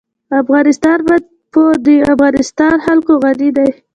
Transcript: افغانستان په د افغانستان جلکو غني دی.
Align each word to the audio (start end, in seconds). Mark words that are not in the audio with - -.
افغانستان 0.41 0.99
په 1.51 1.61
د 1.85 1.87
افغانستان 2.13 2.73
جلکو 2.85 3.13
غني 3.23 3.49
دی. 3.57 3.69